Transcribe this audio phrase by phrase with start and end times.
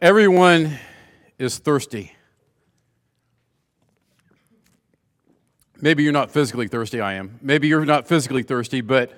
[0.00, 0.78] Everyone
[1.40, 2.12] is thirsty.
[5.80, 7.40] Maybe you're not physically thirsty, I am.
[7.42, 9.10] Maybe you're not physically thirsty, but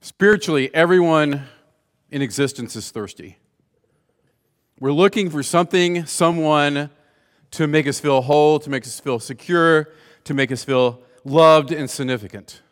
[0.00, 1.44] spiritually, everyone
[2.10, 3.38] in existence is thirsty.
[4.80, 6.90] We're looking for something, someone
[7.52, 9.90] to make us feel whole, to make us feel secure,
[10.24, 12.62] to make us feel loved and significant.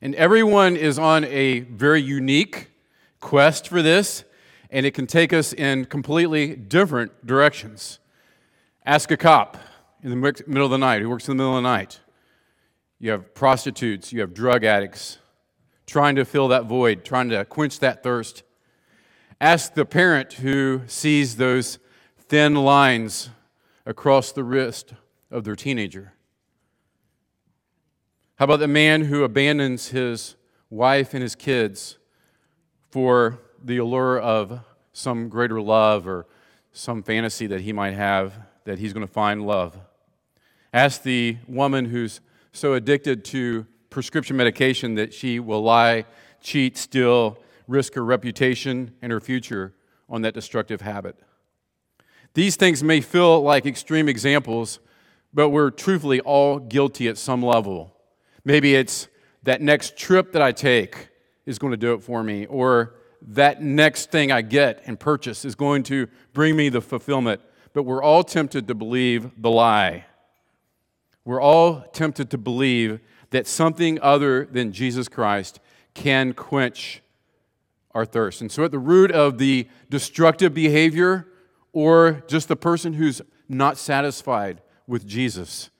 [0.00, 2.70] And everyone is on a very unique
[3.18, 4.22] quest for this,
[4.74, 8.00] and it can take us in completely different directions.
[8.84, 9.56] Ask a cop
[10.02, 12.00] in the middle of the night who works in the middle of the night.
[12.98, 15.18] You have prostitutes, you have drug addicts
[15.86, 18.42] trying to fill that void, trying to quench that thirst.
[19.40, 21.78] Ask the parent who sees those
[22.18, 23.30] thin lines
[23.86, 24.94] across the wrist
[25.30, 26.14] of their teenager.
[28.36, 30.34] How about the man who abandons his
[30.68, 31.96] wife and his kids
[32.90, 34.60] for the allure of
[34.92, 36.26] some greater love or
[36.72, 38.34] some fantasy that he might have
[38.64, 39.78] that he's going to find love?
[40.72, 42.20] Ask the woman who's
[42.52, 46.04] so addicted to prescription medication that she will lie,
[46.40, 49.72] cheat, steal, risk her reputation and her future
[50.08, 51.16] on that destructive habit.
[52.34, 54.80] These things may feel like extreme examples,
[55.32, 57.96] but we're truthfully all guilty at some level.
[58.44, 59.08] Maybe it's
[59.44, 61.08] that next trip that I take
[61.46, 62.94] is going to do it for me, or
[63.28, 67.40] that next thing I get and purchase is going to bring me the fulfillment.
[67.72, 70.04] But we're all tempted to believe the lie.
[71.24, 75.58] We're all tempted to believe that something other than Jesus Christ
[75.94, 77.02] can quench
[77.92, 78.40] our thirst.
[78.40, 81.26] And so, at the root of the destructive behavior,
[81.72, 85.70] or just the person who's not satisfied with Jesus,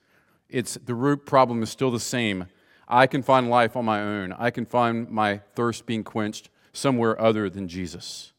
[0.49, 2.45] it's the root problem is still the same.
[2.87, 4.33] I can find life on my own.
[4.33, 8.31] I can find my thirst being quenched somewhere other than Jesus.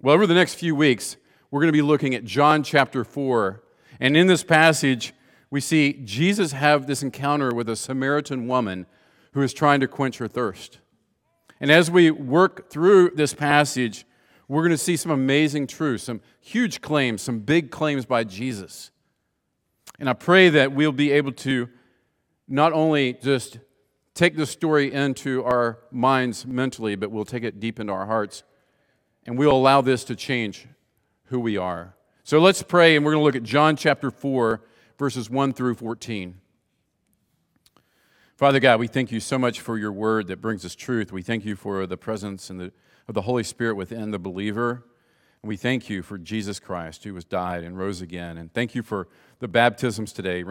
[0.00, 1.16] Well, over the next few weeks,
[1.50, 3.62] we're going to be looking at John chapter 4.
[4.00, 5.12] And in this passage,
[5.50, 8.86] we see Jesus have this encounter with a Samaritan woman
[9.32, 10.78] who is trying to quench her thirst.
[11.60, 14.04] And as we work through this passage,
[14.48, 18.90] we're going to see some amazing truths, some huge claims, some big claims by Jesus.
[19.98, 21.68] And I pray that we'll be able to
[22.48, 23.58] not only just
[24.14, 28.42] take this story into our minds mentally, but we'll take it deep into our hearts.
[29.24, 30.66] And we'll allow this to change
[31.26, 31.94] who we are.
[32.24, 34.62] So let's pray, and we're going to look at John chapter 4,
[34.98, 36.40] verses 1 through 14.
[38.36, 41.12] Father God, we thank you so much for your word that brings us truth.
[41.12, 42.72] We thank you for the presence and the,
[43.06, 44.84] of the Holy Spirit within the believer.
[45.42, 48.38] And we thank you for Jesus Christ who was died and rose again.
[48.38, 49.08] And thank you for
[49.38, 50.44] the baptisms today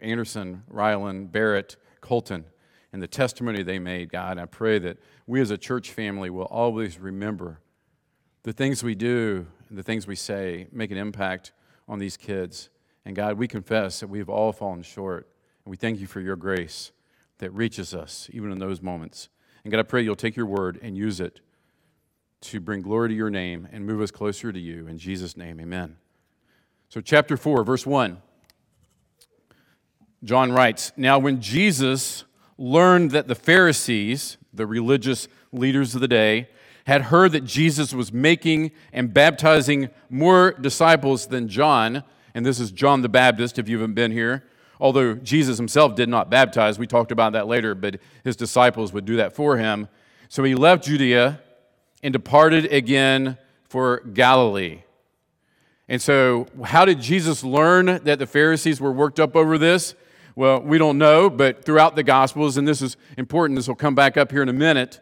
[0.00, 2.44] Anderson, Ryland, Barrett, Colton,
[2.92, 4.38] and the testimony they made, God.
[4.38, 7.60] I pray that we as a church family will always remember
[8.42, 11.52] the things we do and the things we say make an impact
[11.86, 12.70] on these kids.
[13.04, 15.28] And God, we confess that we have all fallen short.
[15.64, 16.92] And we thank you for your grace
[17.38, 19.28] that reaches us even in those moments.
[19.64, 21.40] And God, I pray you'll take your word and use it
[22.40, 24.86] to bring glory to your name and move us closer to you.
[24.86, 25.96] In Jesus' name, amen.
[26.88, 28.22] So, chapter 4, verse 1.
[30.24, 32.24] John writes Now, when Jesus
[32.58, 36.48] learned that the Pharisees, the religious leaders of the day,
[36.86, 42.02] had heard that Jesus was making and baptizing more disciples than John,
[42.34, 44.44] and this is John the Baptist, if you haven't been here.
[44.80, 49.04] Although Jesus himself did not baptize, we talked about that later, but his disciples would
[49.04, 49.88] do that for him.
[50.28, 51.40] So he left Judea
[52.02, 54.82] and departed again for Galilee.
[55.88, 59.94] And so, how did Jesus learn that the Pharisees were worked up over this?
[60.38, 63.96] Well, we don't know, but throughout the Gospels, and this is important, this will come
[63.96, 65.00] back up here in a minute.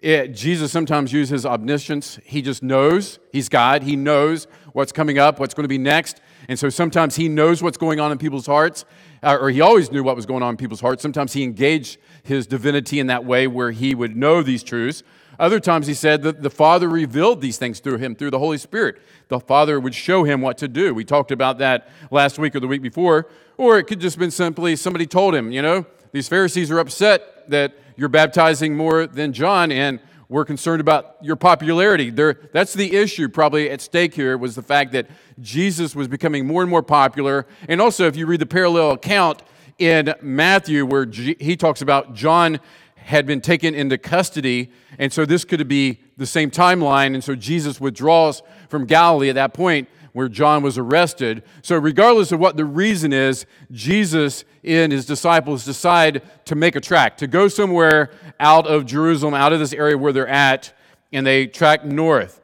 [0.00, 2.18] It, Jesus sometimes uses omniscience.
[2.24, 3.18] He just knows.
[3.32, 3.82] He's God.
[3.82, 6.22] He knows what's coming up, what's going to be next.
[6.48, 8.86] And so sometimes he knows what's going on in people's hearts,
[9.22, 11.02] uh, or he always knew what was going on in people's hearts.
[11.02, 15.02] Sometimes he engaged his divinity in that way where he would know these truths.
[15.42, 18.58] Other times he said that the Father revealed these things through him, through the Holy
[18.58, 19.02] Spirit.
[19.26, 20.94] The Father would show him what to do.
[20.94, 23.26] We talked about that last week or the week before.
[23.56, 27.50] Or it could just been simply somebody told him, you know, these Pharisees are upset
[27.50, 29.98] that you're baptizing more than John, and
[30.28, 32.10] we're concerned about your popularity.
[32.10, 35.08] There, that's the issue probably at stake here was the fact that
[35.40, 37.48] Jesus was becoming more and more popular.
[37.68, 39.42] And also, if you read the parallel account
[39.78, 42.60] in Matthew, where G- he talks about John
[43.04, 44.70] had been taken into custody.
[44.98, 47.14] And so this could be the same timeline.
[47.14, 51.42] And so Jesus withdraws from Galilee at that point where John was arrested.
[51.62, 56.80] So, regardless of what the reason is, Jesus and his disciples decide to make a
[56.80, 60.74] track, to go somewhere out of Jerusalem, out of this area where they're at,
[61.12, 62.40] and they track north.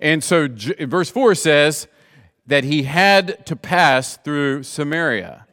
[0.00, 1.86] And so verse 4 says
[2.46, 5.43] that he had to pass through Samaria.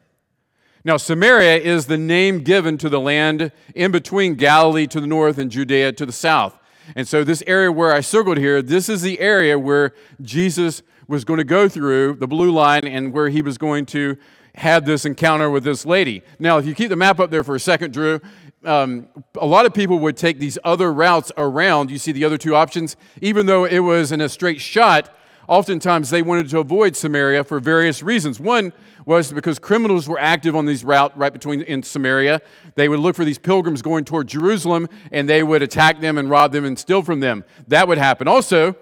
[0.84, 5.38] Now, Samaria is the name given to the land in between Galilee to the north
[5.38, 6.58] and Judea to the south.
[6.96, 11.24] And so, this area where I circled here, this is the area where Jesus was
[11.24, 14.18] going to go through the blue line and where he was going to
[14.56, 16.24] have this encounter with this lady.
[16.40, 18.20] Now, if you keep the map up there for a second, Drew,
[18.64, 19.08] um,
[19.40, 21.92] a lot of people would take these other routes around.
[21.92, 22.96] You see the other two options?
[23.22, 25.16] Even though it was in a straight shot,
[25.48, 28.40] oftentimes they wanted to avoid Samaria for various reasons.
[28.40, 28.74] One
[29.06, 32.42] was because criminals were active on these route right between in Samaria.
[32.76, 36.30] They would look for these pilgrims going toward Jerusalem and they would attack them and
[36.30, 37.44] rob them and steal from them.
[37.68, 38.28] That would happen.
[38.28, 38.76] Also,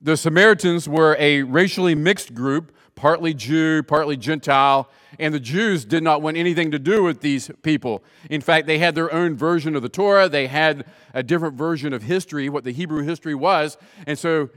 [0.00, 4.88] the Samaritans were a racially mixed group, partly Jew, partly Gentile,
[5.18, 8.04] and the Jews did not want anything to do with these people.
[8.30, 10.84] In fact, they had their own version of the Torah, they had
[11.14, 13.76] a different version of history, what the Hebrew history was,
[14.06, 14.50] and so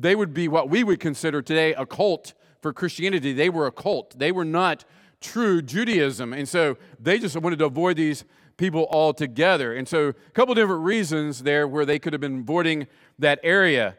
[0.00, 3.34] they would be what we would consider today a cult for Christianity.
[3.34, 4.86] They were a cult, they were not
[5.20, 8.24] true Judaism, and so they just wanted to avoid these
[8.56, 9.74] people altogether.
[9.74, 12.86] And so, a couple different reasons there where they could have been avoiding
[13.18, 13.98] that area.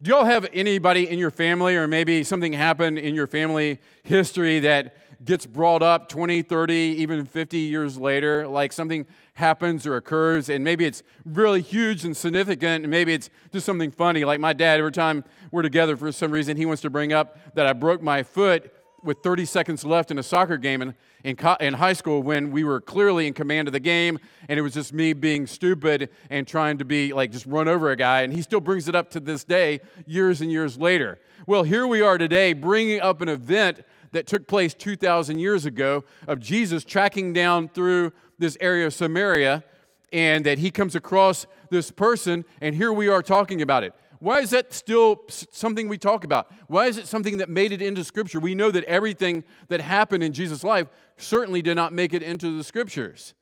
[0.00, 4.60] Do y'all have anybody in your family, or maybe something happened in your family history
[4.60, 8.46] that gets brought up 20, 30, even 50 years later?
[8.48, 13.28] Like something happens or occurs, and maybe it's really huge and significant, and maybe it's
[13.52, 14.24] just something funny.
[14.24, 17.36] Like my dad, every time we're together for some reason, he wants to bring up
[17.54, 21.36] that I broke my foot with 30 seconds left in a soccer game in, in,
[21.60, 24.18] in, high school when we were clearly in command of the game
[24.48, 27.90] and it was just me being stupid and trying to be like just run over
[27.90, 31.18] a guy and he still brings it up to this day years and years later
[31.46, 36.04] well here we are today bringing up an event that took place 2000 years ago
[36.26, 39.64] of jesus tracking down through this area of samaria
[40.12, 44.40] and that he comes across this person and here we are talking about it why
[44.40, 46.50] is that still something we talk about?
[46.68, 48.40] Why is it something that made it into Scripture?
[48.40, 52.56] We know that everything that happened in Jesus' life certainly did not make it into
[52.56, 53.34] the Scriptures.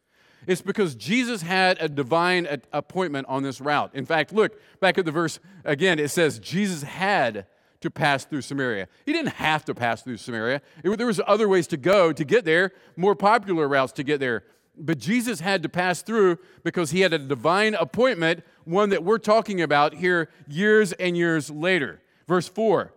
[0.46, 3.92] It's because Jesus had a divine appointment on this route.
[3.94, 5.98] In fact, look back at the verse again.
[5.98, 7.46] It says Jesus had
[7.84, 8.88] to pass through Samaria.
[9.04, 10.62] He didn't have to pass through Samaria.
[10.82, 14.20] It, there was other ways to go to get there, more popular routes to get
[14.20, 14.44] there.
[14.76, 19.18] But Jesus had to pass through because he had a divine appointment, one that we're
[19.18, 22.00] talking about here years and years later.
[22.26, 22.90] Verse 4.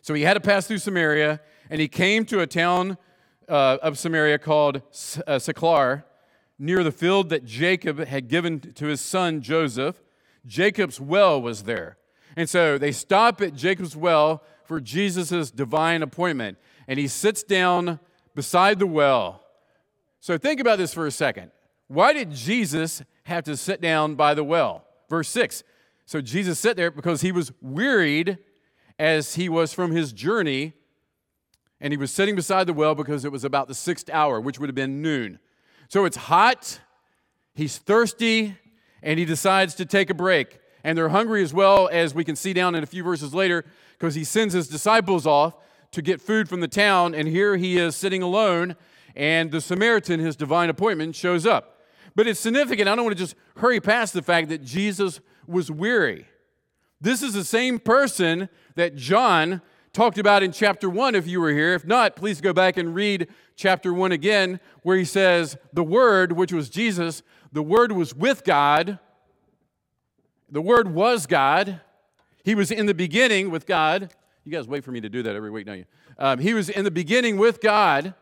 [0.00, 1.38] So he had to pass through Samaria,
[1.68, 2.96] and he came to a town
[3.50, 4.80] uh, of Samaria called
[5.26, 6.06] uh, Sychar,
[6.58, 10.02] near the field that Jacob had given to his son Joseph.
[10.46, 11.98] Jacob's well was there.
[12.38, 16.56] And so they stop at Jacob's well for Jesus' divine appointment.
[16.86, 17.98] And he sits down
[18.36, 19.42] beside the well.
[20.20, 21.50] So think about this for a second.
[21.88, 24.84] Why did Jesus have to sit down by the well?
[25.10, 25.64] Verse 6.
[26.06, 28.38] So Jesus sat there because he was wearied
[29.00, 30.74] as he was from his journey,
[31.80, 34.60] and he was sitting beside the well because it was about the sixth hour, which
[34.60, 35.40] would have been noon.
[35.88, 36.78] So it's hot,
[37.56, 38.56] he's thirsty,
[39.02, 40.60] and he decides to take a break.
[40.84, 43.64] And they're hungry as well, as we can see down in a few verses later,
[43.98, 45.56] because he sends his disciples off
[45.90, 48.76] to get food from the town, and here he is sitting alone
[49.18, 51.80] and the Samaritan, his divine appointment, shows up.
[52.14, 52.88] But it's significant.
[52.88, 56.26] I don't want to just hurry past the fact that Jesus was weary.
[57.00, 59.60] This is the same person that John
[59.92, 61.74] talked about in chapter 1 if you were here.
[61.74, 66.32] If not, please go back and read chapter 1 again, where he says, The Word,
[66.32, 69.00] which was Jesus, the Word was with God,
[70.50, 71.80] the Word was God.
[72.44, 74.14] He was in the beginning with God.
[74.44, 75.84] You guys wait for me to do that every week, don't you?
[76.18, 78.14] Um, he was in the beginning with God.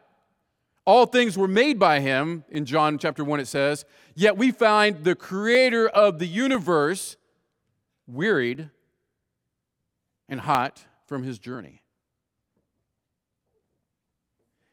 [0.84, 5.02] All things were made by him, in John chapter 1 it says, yet we find
[5.02, 7.16] the creator of the universe
[8.06, 8.70] wearied
[10.28, 11.82] and hot from his journey.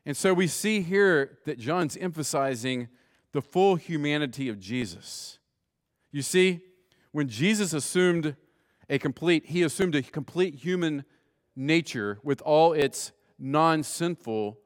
[0.06, 2.90] And so we see here that John's emphasizing
[3.32, 5.40] the full humanity of Jesus.
[6.12, 6.62] You see,
[7.13, 8.36] when Jesus assumed
[8.89, 11.05] a complete, he assumed a complete human
[11.55, 14.60] nature with all its non sinful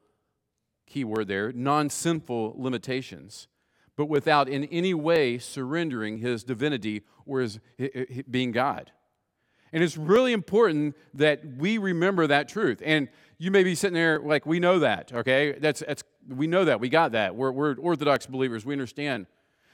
[0.87, 3.47] key word there, non sinful limitations,
[3.95, 8.91] but without in any way surrendering his divinity or his, his being God.
[9.73, 12.81] And it's really important that we remember that truth.
[12.83, 15.51] And you may be sitting there like, we know that, okay?
[15.59, 16.79] That's, that's, we know that.
[16.79, 17.35] We got that.
[17.35, 18.65] We're, we're Orthodox believers.
[18.65, 19.27] We understand.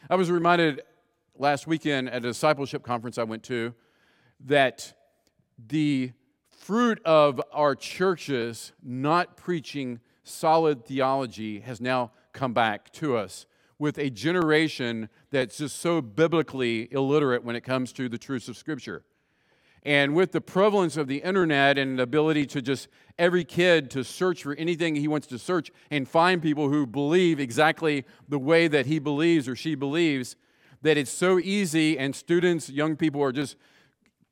[0.09, 0.81] I was reminded
[1.37, 3.73] last weekend at a discipleship conference I went to
[4.45, 4.93] that
[5.67, 6.11] the
[6.49, 13.45] fruit of our churches not preaching solid theology has now come back to us
[13.79, 18.55] with a generation that's just so biblically illiterate when it comes to the truths of
[18.55, 19.03] Scripture.
[19.85, 22.87] And with the prevalence of the internet and the ability to just
[23.19, 27.39] every kid to search for anything he wants to search and find people who believe
[27.39, 30.37] exactly the way that he believes or she believes,
[30.83, 33.57] that it's so easy, and students, young people are just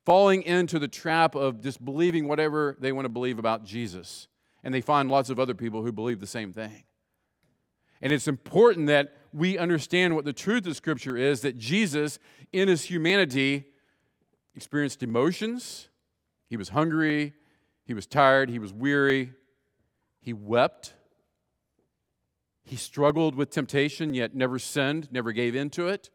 [0.05, 4.27] falling into the trap of just believing whatever they want to believe about Jesus.
[4.63, 6.83] And they find lots of other people who believe the same thing.
[8.01, 12.19] And it's important that we understand what the truth of Scripture is that Jesus,
[12.51, 13.65] in his humanity,
[14.55, 15.89] experienced emotions.
[16.49, 17.33] He was hungry.
[17.85, 18.49] He was tired.
[18.49, 19.33] He was weary.
[20.19, 20.93] He wept.
[22.63, 26.09] He struggled with temptation, yet never sinned, never gave in to it.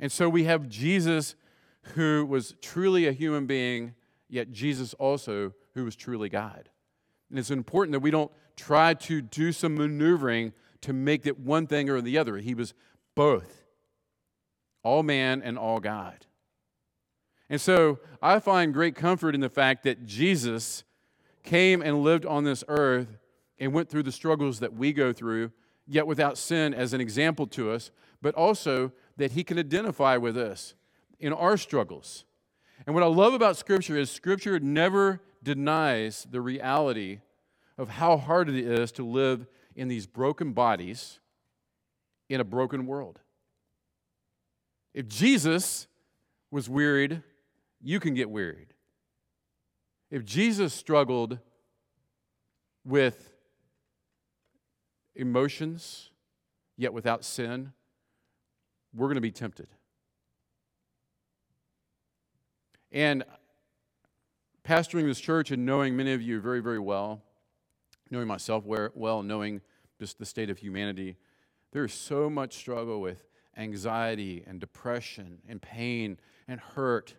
[0.00, 1.34] And so we have Jesus
[1.94, 3.94] who was truly a human being,
[4.28, 6.68] yet Jesus also who was truly God.
[7.30, 10.52] And it's important that we don't try to do some maneuvering
[10.82, 12.38] to make it one thing or the other.
[12.38, 12.74] He was
[13.14, 13.64] both,
[14.82, 16.26] all man and all God.
[17.50, 20.84] And so I find great comfort in the fact that Jesus
[21.42, 23.18] came and lived on this earth
[23.58, 25.50] and went through the struggles that we go through,
[25.86, 27.90] yet without sin as an example to us,
[28.20, 30.74] but also that he can identify with us
[31.20, 32.24] in our struggles.
[32.86, 37.20] And what I love about Scripture is Scripture never denies the reality
[37.76, 39.46] of how hard it is to live
[39.76, 41.20] in these broken bodies
[42.28, 43.20] in a broken world.
[44.94, 45.86] If Jesus
[46.50, 47.22] was wearied,
[47.80, 48.74] you can get wearied.
[50.10, 51.38] If Jesus struggled
[52.84, 53.32] with
[55.14, 56.10] emotions,
[56.76, 57.72] yet without sin,
[58.94, 59.68] we're going to be tempted.
[62.90, 63.24] And
[64.64, 67.22] pastoring this church and knowing many of you very, very well,
[68.10, 69.60] knowing myself well, knowing
[69.98, 71.16] just the state of humanity,
[71.72, 73.24] there is so much struggle with
[73.56, 77.14] anxiety and depression and pain and hurt.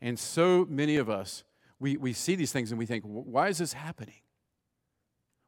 [0.00, 1.44] And so many of us,
[1.78, 4.20] we, we see these things and we think, why is this happening?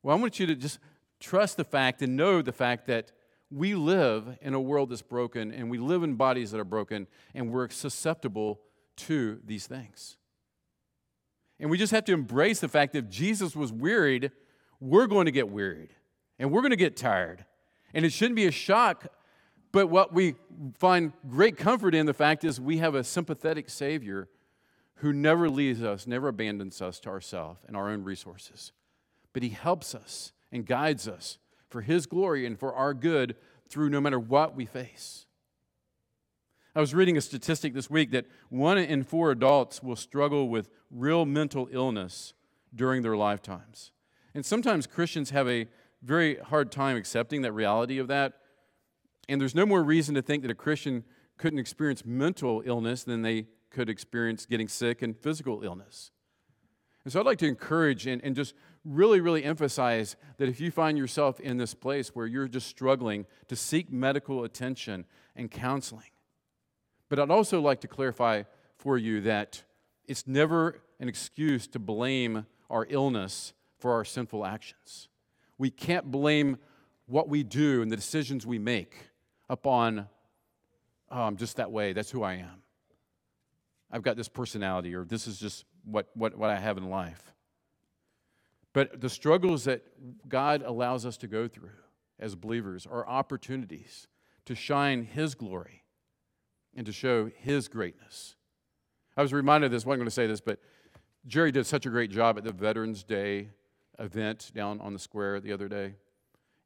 [0.03, 0.79] Well, I want you to just
[1.19, 3.13] trust the fact and know the fact that
[3.51, 7.07] we live in a world that's broken and we live in bodies that are broken
[7.35, 8.61] and we're susceptible
[8.97, 10.17] to these things.
[11.59, 14.31] And we just have to embrace the fact that if Jesus was wearied,
[14.79, 15.91] we're going to get wearied
[16.39, 17.45] and we're going to get tired.
[17.93, 19.07] And it shouldn't be a shock,
[19.73, 20.37] but what we
[20.79, 24.29] find great comfort in the fact is we have a sympathetic Savior
[24.97, 28.73] who never leaves us, never abandons us to ourselves and our own resources.
[29.33, 31.39] But He helps us and guides us
[31.71, 33.37] for His glory and for our good
[33.69, 35.27] through no matter what we face.
[36.75, 40.69] I was reading a statistic this week that one in four adults will struggle with
[40.91, 42.33] real mental illness
[42.75, 43.91] during their lifetimes.
[44.35, 45.67] And sometimes Christians have a
[46.03, 48.35] very hard time accepting that reality of that.
[49.29, 51.05] And there's no more reason to think that a Christian
[51.39, 56.11] couldn't experience mental illness than they could experience getting sick and physical illness.
[57.05, 60.71] And so I'd like to encourage and, and just really, really emphasize that if you
[60.71, 65.05] find yourself in this place where you're just struggling to seek medical attention
[65.37, 66.11] and counseling,
[67.09, 68.45] but I'd also like to clarify
[68.77, 69.63] for you that
[70.07, 75.09] it's never an excuse to blame our illness for our sinful actions.
[75.59, 76.59] We can't blame
[77.07, 79.11] what we do and the decisions we make
[79.49, 80.09] upon,
[81.11, 82.63] oh, I'm just that way, that's who I am.
[83.91, 87.35] I've got this personality, or this is just what, what, what I have in life.
[88.73, 89.83] But the struggles that
[90.29, 91.71] God allows us to go through
[92.19, 94.07] as believers are opportunities
[94.45, 95.85] to shine His glory
[96.75, 98.37] and to show His greatness.
[99.17, 100.61] I was reminded of this, I wasn't going to say this, but
[101.27, 103.51] Jerry did such a great job at the Veterans Day
[103.99, 105.95] event down on the square the other day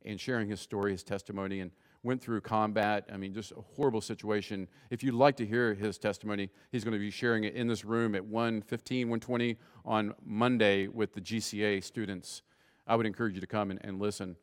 [0.04, 1.70] and sharing his story, his testimony, and
[2.04, 3.08] went through combat.
[3.12, 4.68] I mean, just a horrible situation.
[4.90, 7.84] If you'd like to hear his testimony, he's going to be sharing it in this
[7.84, 12.42] room at 1:15, 1:20 on Monday with the GCA students.
[12.86, 14.36] I would encourage you to come and, and listen.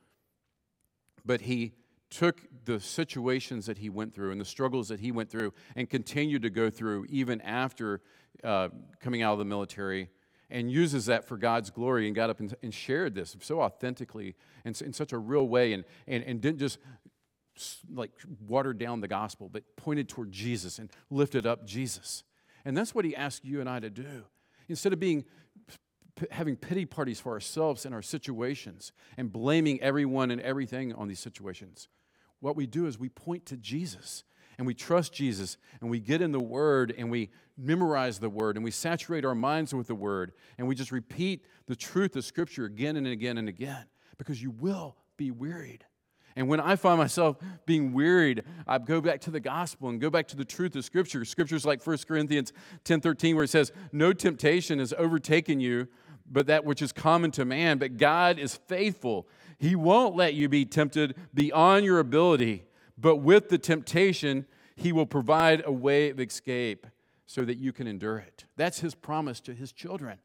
[1.24, 1.74] But he
[2.10, 5.90] took the situations that he went through and the struggles that he went through and
[5.90, 8.02] continued to go through even after
[8.44, 8.68] uh,
[9.00, 10.10] coming out of the military
[10.50, 14.36] and uses that for God's glory and got up and, and shared this so authentically
[14.66, 16.78] and in such a real way and, and, and didn't just
[17.94, 18.12] like
[18.48, 22.24] watered down the gospel, but pointed toward Jesus and lifted up Jesus.
[22.66, 24.26] And that's what he asked you and I to do.
[24.68, 25.26] Instead of being
[26.30, 31.20] having pity parties for ourselves and our situations and blaming everyone and everything on these
[31.20, 31.88] situations,
[32.40, 34.24] what we do is we point to Jesus
[34.58, 38.58] and we trust Jesus and we get in the Word and we memorize the Word
[38.58, 42.24] and we saturate our minds with the Word and we just repeat the truth of
[42.24, 43.86] Scripture again and again and again
[44.18, 45.86] because you will be wearied.
[46.36, 50.10] And when I find myself being wearied, I go back to the gospel and go
[50.10, 51.26] back to the truth of Scripture.
[51.26, 55.88] Scriptures like 1 Corinthians 10 13, where it says, No temptation has overtaken you,
[56.30, 57.78] but that which is common to man.
[57.78, 59.28] But God is faithful.
[59.60, 62.66] He won't let you be tempted beyond your ability,
[62.98, 64.46] but with the temptation,
[64.76, 66.88] He will provide a way of escape
[67.26, 68.46] so that you can endure it.
[68.56, 70.20] That's His promise to His children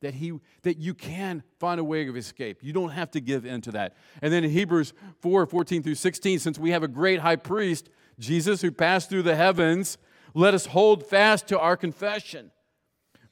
[0.00, 2.58] that he that you can find a way of escape.
[2.62, 3.96] You don't have to give in to that.
[4.22, 7.88] And then in Hebrews 4, 14 through 16, since we have a great high priest,
[8.18, 9.98] Jesus who passed through the heavens,
[10.34, 12.50] let us hold fast to our confession.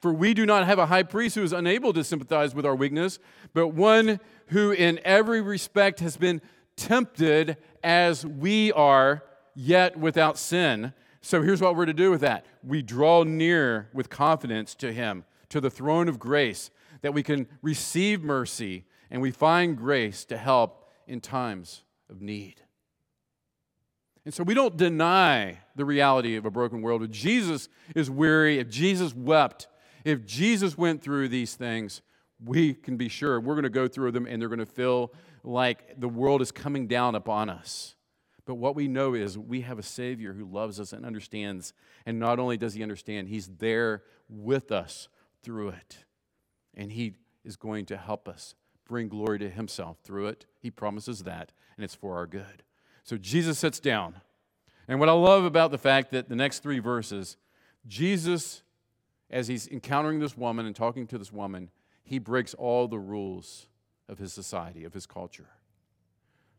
[0.00, 2.76] For we do not have a high priest who is unable to sympathize with our
[2.76, 3.18] weakness,
[3.52, 6.40] but one who in every respect has been
[6.76, 10.92] tempted as we are, yet without sin.
[11.20, 15.24] So here's what we're to do with that we draw near with confidence to him
[15.50, 16.70] to the throne of grace
[17.02, 22.62] that we can receive mercy and we find grace to help in times of need.
[24.24, 27.02] And so we don't deny the reality of a broken world.
[27.02, 29.68] If Jesus is weary, if Jesus wept,
[30.04, 32.02] if Jesus went through these things,
[32.44, 35.12] we can be sure we're going to go through them and they're going to feel
[35.44, 37.94] like the world is coming down upon us.
[38.44, 41.72] But what we know is we have a Savior who loves us and understands.
[42.06, 45.08] And not only does He understand, He's there with us
[45.42, 46.04] through it.
[46.74, 47.14] And He
[47.44, 48.54] is going to help us
[48.86, 50.46] bring glory to Himself through it.
[50.60, 52.62] He promises that, and it's for our good.
[53.04, 54.20] So Jesus sits down.
[54.86, 57.36] And what I love about the fact that the next three verses,
[57.86, 58.62] Jesus,
[59.30, 61.70] as he's encountering this woman and talking to this woman,
[62.02, 63.68] he breaks all the rules
[64.08, 65.48] of his society, of his culture.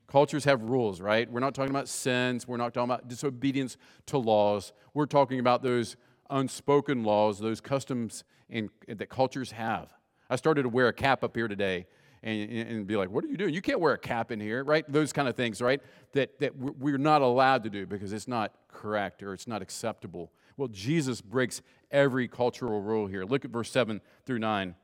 [0.08, 1.32] Cultures have rules, right?
[1.32, 2.48] We're not talking about sins.
[2.48, 3.78] We're not talking about disobedience
[4.08, 4.74] to laws.
[4.94, 5.98] We're talking about those
[6.30, 9.94] unspoken laws, those customs in, that cultures have.
[10.30, 11.88] I started to wear a cap up here today
[12.22, 13.54] and, and be like, what are you doing?
[13.54, 14.86] You can't wear a cap in here, right?
[14.92, 15.82] Those kind of things, right?
[16.14, 20.32] That, that we're not allowed to do because it's not correct or it's not acceptable.
[20.58, 23.24] Well, Jesus breaks every cultural rule here.
[23.24, 24.76] Look at verse 7 through 9.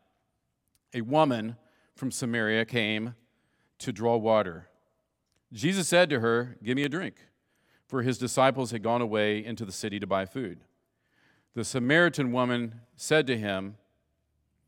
[0.93, 1.57] A woman
[1.95, 3.15] from Samaria came
[3.79, 4.69] to draw water.
[5.51, 7.15] Jesus said to her, Give me a drink,
[7.87, 10.59] for his disciples had gone away into the city to buy food.
[11.55, 13.77] The Samaritan woman said to him,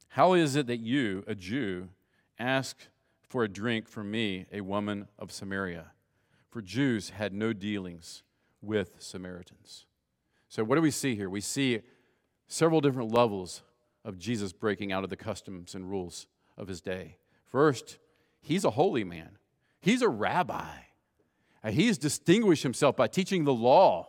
[0.08, 1.90] How is it that you, a Jew,
[2.40, 2.78] ask
[3.28, 5.92] for a drink from me, a woman of Samaria?
[6.50, 8.24] For Jews had no dealings
[8.62, 9.86] with Samaritans.
[10.48, 11.30] So, what do we see here?
[11.30, 11.82] We see
[12.48, 13.64] several different levels
[14.06, 16.26] of Jesus breaking out of the customs and rules
[16.58, 17.18] of his day.
[17.46, 17.98] First,
[18.40, 19.38] he's a holy man,
[19.82, 20.70] he's a rabbi.
[21.64, 24.08] And he's distinguished himself by teaching the law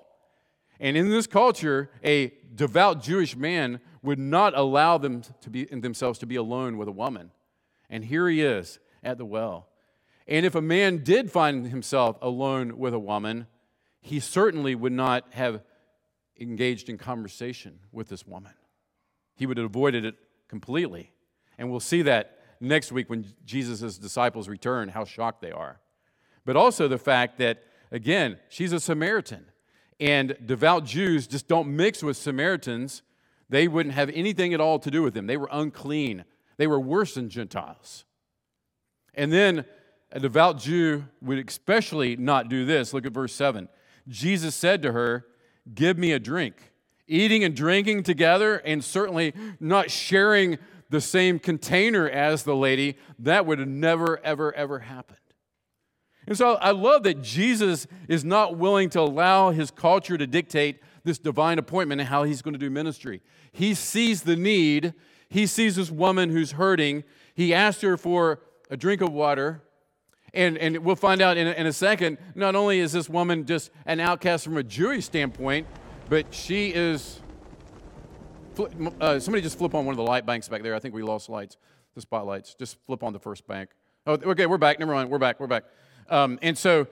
[0.81, 6.19] and in this culture, a devout Jewish man would not allow them to be themselves
[6.21, 7.33] to be alone with a woman.
[7.91, 9.69] And here he is at the well.
[10.27, 13.47] And if a man did find himself alone with a woman,
[14.01, 15.62] he certainly would not have
[16.38, 18.53] engaged in conversation with this woman.
[19.35, 20.17] He would have avoided it
[20.49, 21.12] completely.
[21.57, 25.81] And we'll see that next week when Jesus' disciples return, how shocked they are.
[26.45, 29.47] But also the fact that, again, she's a Samaritan.
[30.01, 33.03] And devout Jews just don't mix with Samaritans.
[33.49, 35.27] They wouldn't have anything at all to do with them.
[35.27, 36.25] They were unclean,
[36.57, 38.05] they were worse than Gentiles.
[39.15, 39.65] And then
[40.13, 42.95] a devout Jew would especially not do this.
[42.95, 43.69] Look at verse 7.
[44.07, 45.27] Jesus said to her,
[45.75, 46.73] Give me a drink.
[47.07, 50.59] Eating and drinking together, and certainly not sharing
[50.91, 55.19] the same container as the lady, that would never, ever, ever happened.
[56.29, 60.79] And so I love that Jesus is not willing to allow his culture to dictate
[61.03, 63.23] this divine appointment and how he's going to do ministry.
[63.51, 64.93] He sees the need,
[65.31, 67.05] he sees this woman who's hurting.
[67.35, 69.62] He asks her for a drink of water.
[70.35, 73.47] And, and we'll find out in a, in a second, not only is this woman
[73.47, 75.67] just an outcast from a Jewish standpoint,
[76.11, 77.21] but she is.
[79.01, 80.75] Uh, somebody just flip on one of the light banks back there.
[80.75, 81.57] I think we lost lights,
[81.95, 82.55] the spotlights.
[82.55, 83.71] Just flip on the first bank.
[84.07, 84.79] Oh, okay, we're back.
[84.79, 85.09] Never mind.
[85.09, 85.41] We're back.
[85.41, 85.64] We're back.
[86.09, 86.87] Um, and, so,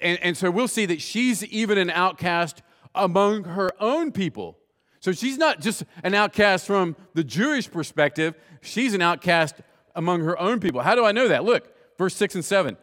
[0.00, 2.62] and, and so we'll see that she's even an outcast
[2.94, 4.58] among her own people.
[5.00, 9.56] So she's not just an outcast from the Jewish perspective, she's an outcast
[9.94, 10.82] among her own people.
[10.82, 11.44] How do I know that?
[11.44, 12.76] Look, verse 6 and 7.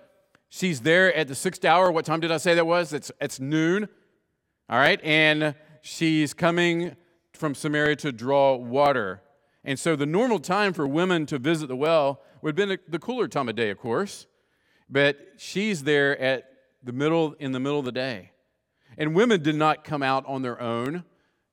[0.50, 1.92] She's there at the sixth hour.
[1.92, 2.94] What time did I say that was?
[2.94, 3.90] It's, it's noon.
[4.70, 5.00] All right.
[5.04, 6.96] And she's coming
[7.34, 9.22] from Samaria to draw water.
[9.64, 13.00] And so the normal time for women to visit the well would have been the
[13.00, 14.28] cooler time of day, of course.
[14.90, 16.50] But she's there at
[16.84, 18.32] the middle in the middle of the day.
[18.98, 21.04] And women did not come out on their own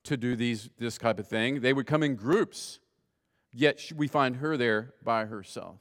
[0.05, 1.61] to do these this type of thing.
[1.61, 2.79] They would come in groups.
[3.53, 5.77] Yet we find her there by herself.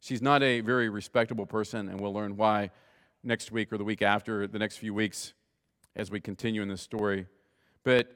[0.00, 2.70] She's not a very respectable person, and we'll learn why
[3.22, 5.34] next week or the week after, the next few weeks,
[5.94, 7.26] as we continue in this story.
[7.84, 8.10] But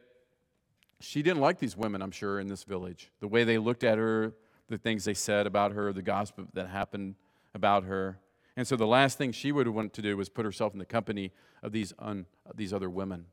[1.01, 3.11] she didn't like these women, I'm sure, in this village.
[3.21, 4.33] The way they looked at her,
[4.69, 7.17] the things they said about her, the gossip that happened
[7.55, 8.19] about her.
[8.57, 10.85] And so the last thing she would want to do was put herself in the
[10.85, 13.27] company of these, un, these other women.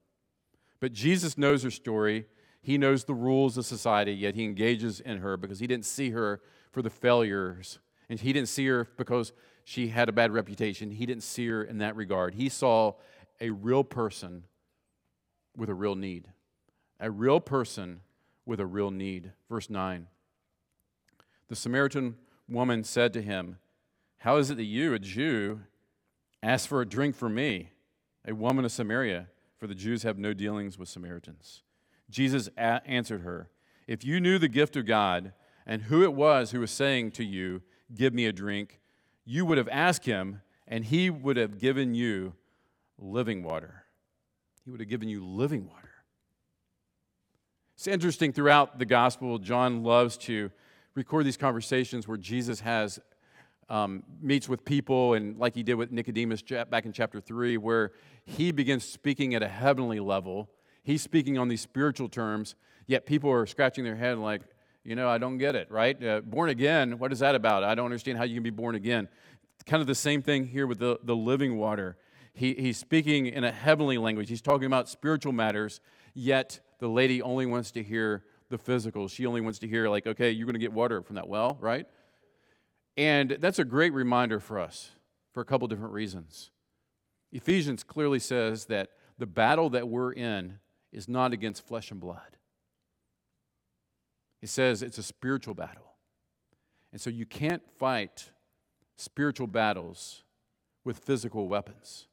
[0.79, 2.25] But Jesus knows her story.
[2.61, 6.11] He knows the rules of society, yet he engages in her because he didn't see
[6.11, 7.79] her for the failures.
[8.09, 9.31] And he didn't see her because
[9.63, 10.91] she had a bad reputation.
[10.91, 12.35] He didn't see her in that regard.
[12.35, 12.93] He saw
[13.39, 14.43] a real person
[15.55, 16.29] with a real need.
[16.99, 18.01] A real person
[18.45, 19.31] with a real need.
[19.49, 20.07] Verse 9.
[21.47, 22.15] The Samaritan
[22.47, 23.57] woman said to him,
[24.21, 25.61] How is it that you, a Jew,
[26.43, 27.71] ask for a drink from me,
[28.23, 29.29] a woman of Samaria?
[29.57, 31.63] For the Jews have no dealings with Samaritans.
[32.07, 33.49] Jesus a- answered her,
[33.87, 35.33] If you knew the gift of God
[35.65, 37.63] and who it was who was saying to you,
[37.95, 38.79] Give me a drink,
[39.25, 42.33] you would have asked him, and he would have given you
[42.99, 43.85] living water.
[44.63, 45.89] He would have given you living water.
[47.73, 50.51] It's interesting throughout the gospel, John loves to
[50.93, 52.99] record these conversations where Jesus has
[53.69, 57.91] um, meets with people, and like he did with Nicodemus back in chapter 3, where
[58.25, 60.49] he begins speaking at a heavenly level.
[60.83, 62.55] He's speaking on these spiritual terms,
[62.87, 64.41] yet people are scratching their head like,
[64.83, 66.01] you know, I don't get it, right?
[66.03, 67.63] Uh, born again, what is that about?
[67.63, 69.07] I don't understand how you can be born again.
[69.65, 71.97] Kind of the same thing here with the, the living water.
[72.33, 74.29] He, he's speaking in a heavenly language.
[74.29, 75.81] He's talking about spiritual matters,
[76.13, 79.07] yet the lady only wants to hear the physical.
[79.07, 81.57] She only wants to hear, like, okay, you're going to get water from that well,
[81.61, 81.85] right?
[82.97, 84.91] And that's a great reminder for us
[85.33, 86.51] for a couple different reasons.
[87.31, 90.59] Ephesians clearly says that the battle that we're in
[90.91, 92.37] is not against flesh and blood.
[94.39, 95.93] He says it's a spiritual battle.
[96.91, 98.31] And so you can't fight
[98.97, 100.23] spiritual battles
[100.83, 102.07] with physical weapons.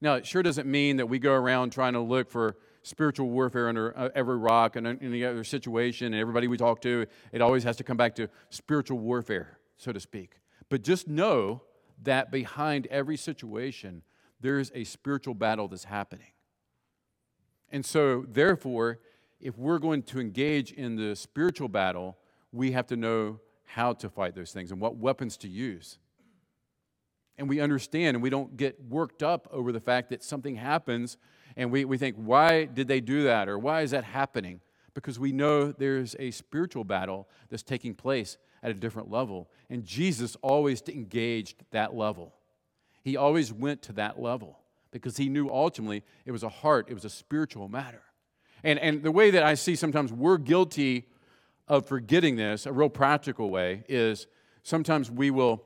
[0.00, 3.68] Now, it sure doesn't mean that we go around trying to look for spiritual warfare
[3.68, 7.06] under uh, every rock and any other situation and everybody we talk to.
[7.32, 10.40] It always has to come back to spiritual warfare, so to speak.
[10.68, 11.62] But just know
[12.02, 14.02] that behind every situation,
[14.40, 16.32] there's a spiritual battle that's happening.
[17.70, 18.98] And so, therefore,
[19.40, 22.18] if we're going to engage in the spiritual battle,
[22.52, 25.98] we have to know how to fight those things and what weapons to use.
[27.38, 31.16] And we understand and we don't get worked up over the fact that something happens
[31.56, 34.60] and we, we think, why did they do that or why is that happening?
[34.92, 39.48] Because we know there's a spiritual battle that's taking place at a different level.
[39.68, 42.34] And Jesus always engaged that level.
[43.02, 44.58] He always went to that level
[44.90, 48.02] because he knew ultimately it was a heart, it was a spiritual matter.
[48.62, 51.08] And, and the way that I see sometimes we're guilty
[51.68, 54.26] of forgetting this, a real practical way, is
[54.62, 55.64] sometimes we will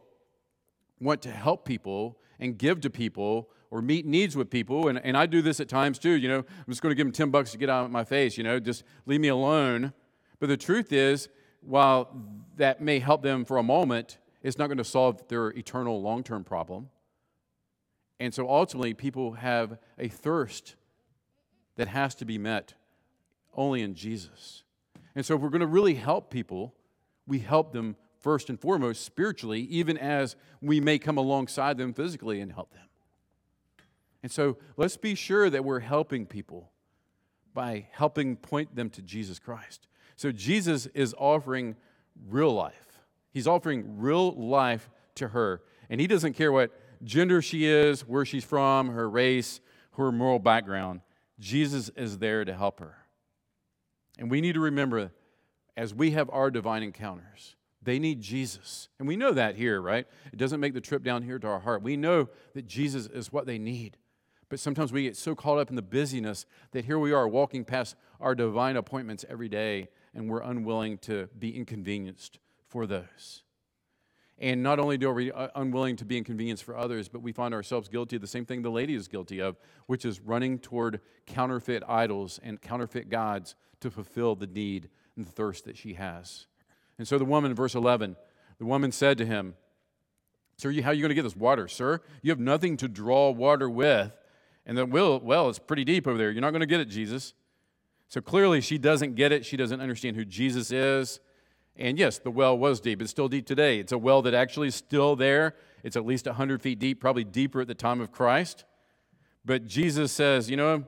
[1.00, 4.88] want to help people and give to people or meet needs with people.
[4.88, 6.10] And, and I do this at times too.
[6.10, 8.04] You know, I'm just going to give them 10 bucks to get out of my
[8.04, 9.92] face, you know, just leave me alone.
[10.38, 11.28] But the truth is,
[11.66, 12.08] while
[12.56, 16.22] that may help them for a moment, it's not going to solve their eternal long
[16.22, 16.90] term problem.
[18.20, 20.76] And so ultimately, people have a thirst
[21.76, 22.74] that has to be met
[23.54, 24.62] only in Jesus.
[25.14, 26.74] And so, if we're going to really help people,
[27.26, 32.40] we help them first and foremost spiritually, even as we may come alongside them physically
[32.40, 32.86] and help them.
[34.22, 36.70] And so, let's be sure that we're helping people
[37.52, 39.86] by helping point them to Jesus Christ.
[40.16, 41.76] So, Jesus is offering
[42.28, 43.00] real life.
[43.32, 45.62] He's offering real life to her.
[45.90, 46.70] And he doesn't care what
[47.02, 49.60] gender she is, where she's from, her race,
[49.96, 51.00] her moral background.
[51.38, 52.96] Jesus is there to help her.
[54.18, 55.10] And we need to remember
[55.76, 58.88] as we have our divine encounters, they need Jesus.
[58.98, 60.06] And we know that here, right?
[60.32, 61.82] It doesn't make the trip down here to our heart.
[61.82, 63.96] We know that Jesus is what they need.
[64.48, 67.64] But sometimes we get so caught up in the busyness that here we are walking
[67.64, 73.42] past our divine appointments every day and we're unwilling to be inconvenienced for those.
[74.38, 77.54] And not only do we uh, unwilling to be inconvenienced for others, but we find
[77.54, 81.00] ourselves guilty of the same thing the lady is guilty of, which is running toward
[81.26, 86.46] counterfeit idols and counterfeit gods to fulfill the need and the thirst that she has.
[86.98, 88.16] And so the woman verse 11,
[88.58, 89.54] the woman said to him,
[90.56, 92.00] Sir, how are you going to get this water, sir?
[92.22, 94.12] You have nothing to draw water with.
[94.66, 96.30] And the well, well, it's pretty deep over there.
[96.30, 97.34] You're not going to get it, Jesus.
[98.08, 99.44] So clearly she doesn't get it.
[99.44, 101.20] She doesn't understand who Jesus is.
[101.76, 103.02] And yes, the well was deep.
[103.02, 103.80] It's still deep today.
[103.80, 105.56] It's a well that actually is still there.
[105.82, 108.64] It's at least 100 feet deep, probably deeper at the time of Christ.
[109.44, 110.84] But Jesus says, you know,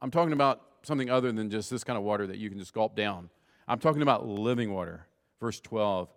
[0.00, 2.72] I'm talking about something other than just this kind of water that you can just
[2.72, 3.30] gulp down.
[3.66, 5.06] I'm talking about living water.
[5.40, 6.08] Verse 12.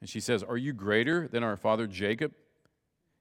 [0.00, 2.32] And she says, Are you greater than our father Jacob?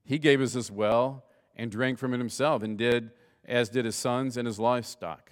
[0.03, 1.23] He gave us this well
[1.55, 3.11] and drank from it himself, and did
[3.45, 5.31] as did his sons and his livestock.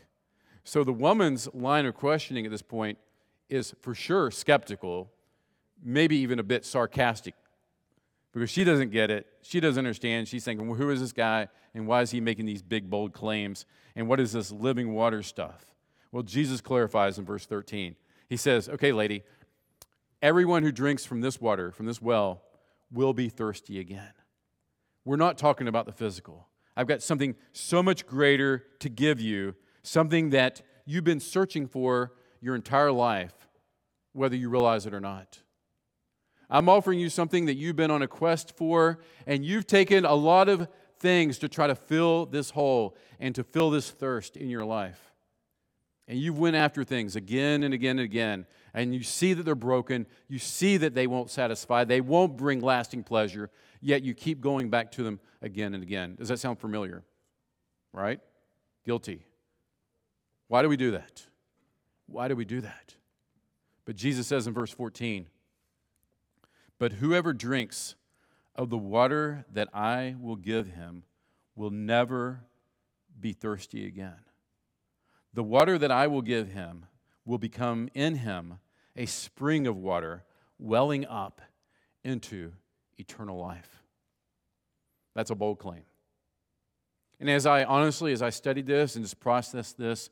[0.63, 2.97] So the woman's line of questioning at this point
[3.49, 5.11] is for sure skeptical,
[5.83, 7.33] maybe even a bit sarcastic,
[8.31, 9.27] because she doesn't get it.
[9.41, 10.27] She doesn't understand.
[10.27, 13.11] She's thinking, well, who is this guy, and why is he making these big, bold
[13.11, 13.65] claims?
[13.95, 15.65] And what is this living water stuff?
[16.11, 17.95] Well, Jesus clarifies in verse 13.
[18.29, 19.23] He says, okay, lady,
[20.21, 22.43] everyone who drinks from this water, from this well,
[22.91, 24.13] will be thirsty again.
[25.03, 26.47] We're not talking about the physical.
[26.77, 32.13] I've got something so much greater to give you, something that you've been searching for
[32.41, 33.47] your entire life,
[34.13, 35.39] whether you realize it or not.
[36.49, 40.15] I'm offering you something that you've been on a quest for, and you've taken a
[40.15, 40.67] lot of
[40.99, 45.13] things to try to fill this hole and to fill this thirst in your life.
[46.07, 49.55] And you've went after things again and again and again, and you see that they're
[49.55, 54.41] broken, you see that they won't satisfy, they won't bring lasting pleasure, yet you keep
[54.41, 56.15] going back to them again and again.
[56.15, 57.03] Does that sound familiar?
[57.93, 58.19] Right?
[58.85, 59.25] Guilty.
[60.51, 61.27] Why do we do that?
[62.07, 62.95] Why do we do that?
[63.85, 65.27] But Jesus says in verse 14,
[66.77, 67.95] But whoever drinks
[68.53, 71.03] of the water that I will give him
[71.55, 72.41] will never
[73.17, 74.19] be thirsty again.
[75.33, 76.85] The water that I will give him
[77.23, 78.55] will become in him
[78.97, 80.25] a spring of water
[80.59, 81.39] welling up
[82.03, 82.51] into
[82.97, 83.83] eternal life.
[85.15, 85.83] That's a bold claim.
[87.21, 90.09] And as I honestly, as I studied this and just processed this,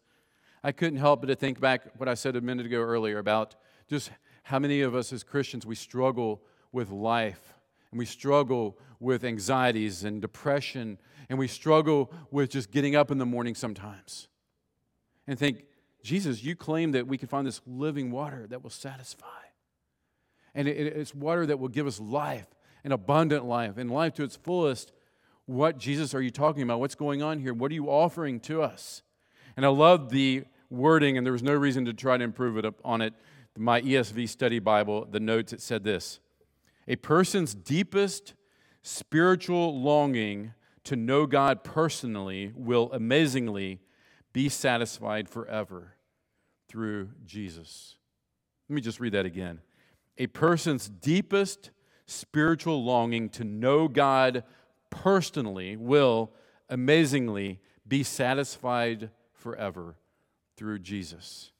[0.64, 3.56] I couldn't help but to think back what I said a minute ago earlier about
[3.88, 4.12] just
[4.44, 6.42] how many of us as Christians we struggle
[6.72, 7.54] with life
[7.92, 13.18] and we struggle with anxieties and depression and we struggle with just getting up in
[13.18, 14.28] the morning sometimes
[15.28, 15.66] and think,
[16.04, 19.28] Jesus, you claim that we can find this living water that will satisfy.
[20.56, 22.48] And it's water that will give us life
[22.84, 24.92] an abundant life and life to its fullest.
[25.46, 26.80] What, Jesus, are you talking about?
[26.80, 27.54] What's going on here?
[27.54, 29.04] What are you offering to us?
[29.58, 32.74] And I love the wording, and there was no reason to try to improve it
[32.84, 33.14] on it.
[33.58, 36.20] My ESV study Bible, the notes, it said this
[36.88, 38.34] A person's deepest
[38.82, 40.54] spiritual longing
[40.86, 43.80] to know God personally will amazingly
[44.32, 45.96] be satisfied forever
[46.68, 47.96] through Jesus.
[48.70, 49.60] Let me just read that again.
[50.18, 51.72] A person's deepest
[52.06, 54.44] spiritual longing to know God
[54.90, 56.32] personally will
[56.70, 59.10] amazingly be satisfied
[59.40, 59.96] forever
[60.56, 61.52] through Jesus.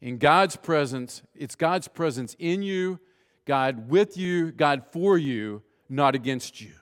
[0.00, 3.00] In God's presence, it's God's presence in you,
[3.46, 6.72] God with you, God for you, not against you.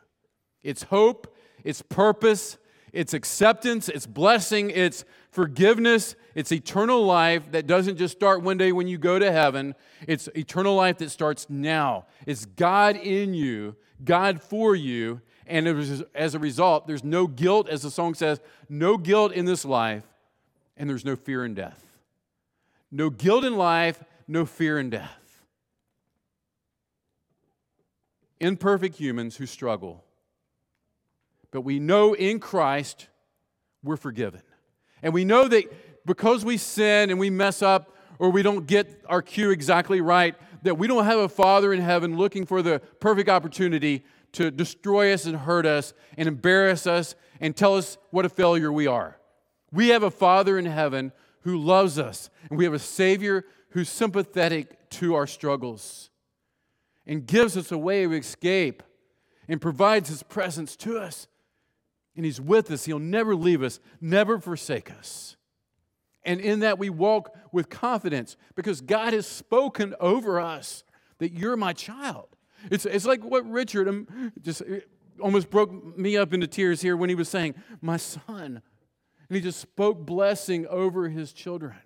[0.62, 2.58] It's hope, it's purpose,
[2.92, 8.72] it's acceptance, it's blessing, it's forgiveness, it's eternal life that doesn't just start one day
[8.72, 9.74] when you go to heaven.
[10.06, 12.06] It's eternal life that starts now.
[12.26, 15.68] It's God in you, God for you, and
[16.14, 20.04] as a result, there's no guilt, as the song says, no guilt in this life,
[20.76, 21.82] and there's no fear in death.
[22.90, 25.42] No guilt in life, no fear in death.
[28.40, 30.04] Imperfect humans who struggle
[31.54, 33.06] but we know in Christ
[33.84, 34.42] we're forgiven.
[35.04, 39.04] And we know that because we sin and we mess up or we don't get
[39.06, 40.34] our cue exactly right,
[40.64, 45.12] that we don't have a Father in heaven looking for the perfect opportunity to destroy
[45.12, 49.16] us and hurt us and embarrass us and tell us what a failure we are.
[49.74, 53.88] We have a Father in heaven who loves us, and we have a Savior who's
[53.88, 56.10] sympathetic to our struggles
[57.06, 58.84] and gives us a way of escape
[59.48, 61.26] and provides His presence to us
[62.14, 62.84] and He's with us.
[62.84, 65.36] He'll never leave us, never forsake us.
[66.24, 70.84] And in that, we walk with confidence because God has spoken over us
[71.18, 72.28] that you're my child.
[72.70, 74.76] It's, it's like what Richard um, just uh,
[75.20, 78.62] almost broke me up into tears here when he was saying, My son.
[79.28, 81.76] And he just spoke blessing over his children.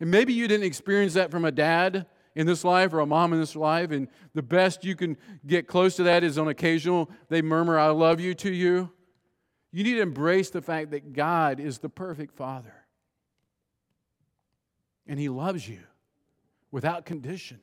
[0.00, 3.32] And maybe you didn't experience that from a dad, in this life or a mom
[3.32, 7.10] in this life, and the best you can get close to that is on occasional
[7.28, 8.90] they murmur, I love you to you.
[9.72, 12.74] You need to embrace the fact that God is the perfect Father.
[15.06, 15.80] And He loves you
[16.70, 17.60] without condition.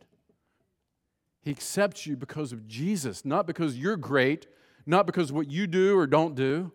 [1.42, 4.48] He accepts you because of Jesus, not because you're great,
[4.86, 6.72] not because what you do or don't do.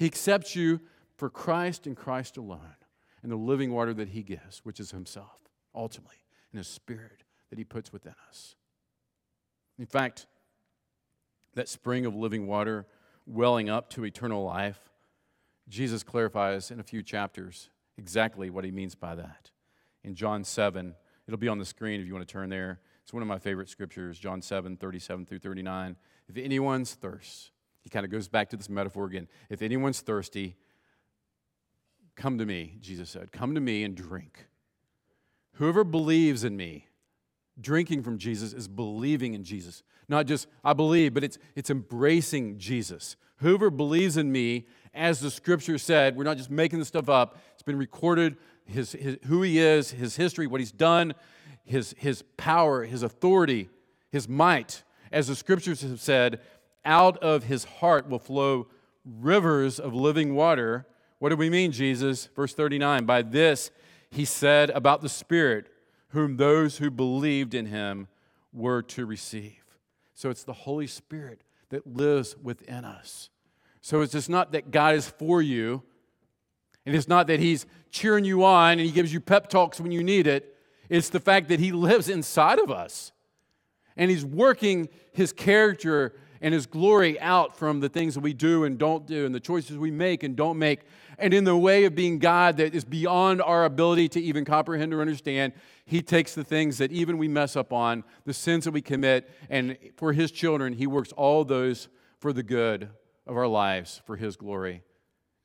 [0.00, 0.80] He accepts you
[1.18, 2.76] for Christ and Christ alone
[3.22, 5.42] and the living water that He gives, which is Himself,
[5.74, 6.16] ultimately
[6.50, 8.54] and His Spirit that He puts within us.
[9.78, 10.26] In fact,
[11.52, 12.86] that spring of living water
[13.26, 14.88] welling up to eternal life,
[15.68, 19.50] Jesus clarifies in a few chapters exactly what He means by that.
[20.02, 20.94] In John 7,
[21.28, 22.80] it'll be on the screen if you want to turn there.
[23.02, 25.96] It's one of my favorite scriptures, John 7, 37 through 39.
[26.26, 27.50] If anyone's thirst,
[27.82, 29.28] he kind of goes back to this metaphor again.
[29.48, 30.56] If anyone's thirsty,
[32.16, 33.32] come to me, Jesus said.
[33.32, 34.46] Come to me and drink.
[35.54, 36.86] Whoever believes in me,
[37.60, 39.82] drinking from Jesus is believing in Jesus.
[40.08, 43.16] Not just, I believe, but it's, it's embracing Jesus.
[43.36, 47.38] Whoever believes in me, as the scripture said, we're not just making this stuff up,
[47.54, 51.14] it's been recorded, his, his, who he is, his history, what he's done,
[51.64, 53.68] his, his power, his authority,
[54.10, 54.82] his might.
[55.12, 56.40] As the scriptures have said,
[56.84, 58.68] out of his heart will flow
[59.04, 60.86] rivers of living water.
[61.18, 62.28] What do we mean, Jesus?
[62.34, 63.70] Verse 39 By this
[64.10, 65.68] he said about the Spirit,
[66.08, 68.08] whom those who believed in him
[68.52, 69.64] were to receive.
[70.14, 73.30] So it's the Holy Spirit that lives within us.
[73.80, 75.82] So it's just not that God is for you,
[76.84, 79.92] and it's not that He's cheering you on and He gives you pep talks when
[79.92, 80.56] you need it.
[80.88, 83.12] It's the fact that He lives inside of us.
[83.96, 88.64] And He's working His character and His glory out from the things that we do
[88.64, 90.80] and don't do, and the choices we make and don't make,
[91.18, 94.94] and in the way of being God that is beyond our ability to even comprehend
[94.94, 95.52] or understand.
[95.84, 99.30] He takes the things that even we mess up on, the sins that we commit,
[99.48, 102.88] and for His children, He works all those for the good
[103.26, 104.82] of our lives for His glory.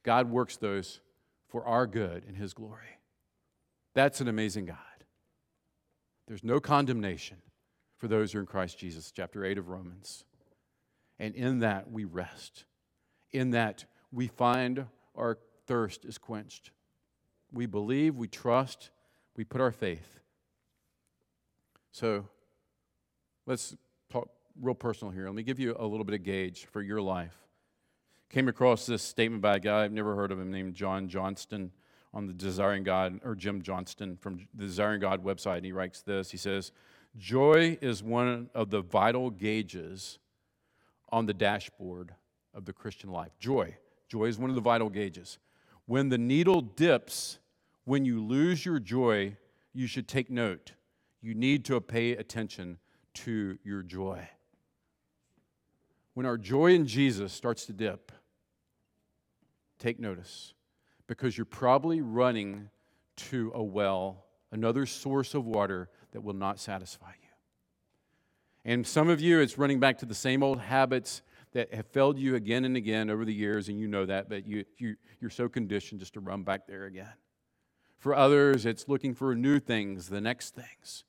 [0.03, 1.01] God works those
[1.49, 2.99] for our good and His glory.
[3.93, 4.77] That's an amazing God.
[6.27, 7.37] There's no condemnation
[7.97, 10.25] for those who are in Christ Jesus, chapter 8 of Romans.
[11.19, 12.65] And in that we rest.
[13.31, 16.71] In that we find our thirst is quenched.
[17.51, 18.89] We believe, we trust,
[19.35, 20.19] we put our faith.
[21.91, 22.27] So
[23.45, 23.75] let's
[24.09, 24.29] talk
[24.61, 25.25] real personal here.
[25.25, 27.37] Let me give you a little bit of gauge for your life.
[28.29, 31.71] Came across this statement by a guy I've never heard of him named John Johnston
[32.13, 35.57] on the Desiring God, or Jim Johnston from the Desiring God website.
[35.57, 36.71] And he writes this He says,
[37.17, 40.19] Joy is one of the vital gauges
[41.09, 42.13] on the dashboard
[42.53, 43.31] of the Christian life.
[43.39, 43.77] Joy.
[44.07, 45.37] Joy is one of the vital gauges.
[45.85, 47.39] When the needle dips,
[47.83, 49.37] when you lose your joy,
[49.73, 50.73] you should take note.
[51.21, 52.79] You need to pay attention
[53.15, 54.27] to your joy.
[56.13, 58.11] When our joy in Jesus starts to dip,
[59.79, 60.53] take notice
[61.07, 62.69] because you're probably running
[63.17, 67.24] to a well, another source of water that will not satisfy you.
[68.65, 71.21] And some of you, it's running back to the same old habits
[71.53, 74.45] that have failed you again and again over the years, and you know that, but
[74.45, 77.13] you, you, you're so conditioned just to run back there again.
[77.99, 81.05] For others, it's looking for new things, the next things.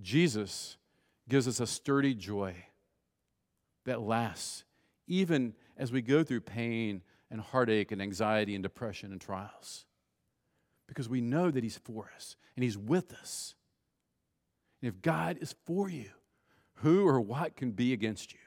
[0.00, 0.76] Jesus
[1.28, 2.54] gives us a sturdy joy
[3.86, 4.64] that lasts,
[5.06, 9.86] even as we go through pain and heartache and anxiety and depression and trials.
[10.86, 13.54] Because we know that He's for us and He's with us.
[14.84, 16.10] And if God is for you,
[16.82, 18.38] who or what can be against you?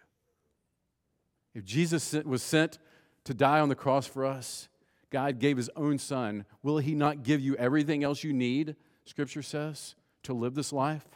[1.56, 2.78] If Jesus was sent
[3.24, 4.70] to die on the cross for us,
[5.10, 9.42] God gave His own Son, will He not give you everything else you need, Scripture
[9.42, 11.08] says, to live this life?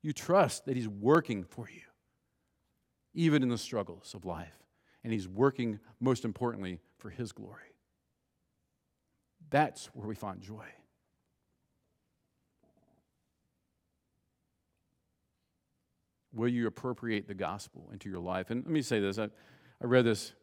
[0.00, 1.82] You trust that He's working for you,
[3.14, 4.62] even in the struggles of life
[5.02, 7.74] and He's working, most importantly, for His glory.
[9.50, 10.66] That's where we find joy.
[16.36, 18.50] Will you appropriate the gospel into your life?
[18.50, 20.34] And let me say this I, I read this.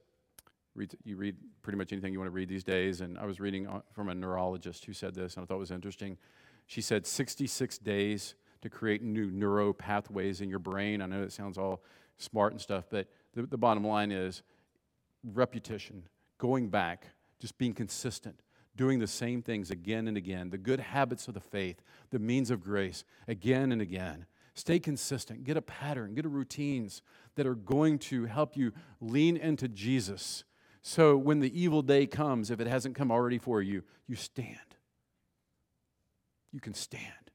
[0.76, 3.40] Read, you read pretty much anything you want to read these days, and I was
[3.40, 6.18] reading uh, from a neurologist who said this, and I thought it was interesting.
[6.66, 11.04] She said 66 days to create new neuro pathways in your brain.
[11.04, 11.84] I know it sounds all
[12.18, 14.42] smart and stuff, but the, the bottom line is
[15.24, 16.08] repetition,
[16.40, 17.06] going back,
[17.40, 18.40] just being consistent,
[18.76, 22.50] doing the same things again and again, the good habits of the faith, the means
[22.50, 24.26] of grace, again and again.
[24.56, 27.02] Stay consistent, get a pattern, get a routines
[27.36, 30.44] that are going to help you lean into Jesus.
[30.82, 34.58] So when the evil day comes, if it hasn't come already for you, you stand.
[36.52, 37.32] You can stand.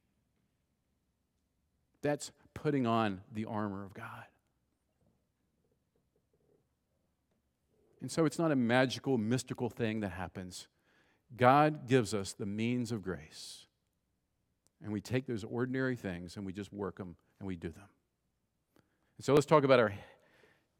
[2.02, 4.24] That's putting on the armor of God.
[8.00, 10.68] And so it's not a magical, mystical thing that happens.
[11.36, 13.67] God gives us the means of grace.
[14.82, 17.88] And we take those ordinary things and we just work them and we do them.
[19.16, 19.92] And so let's talk about our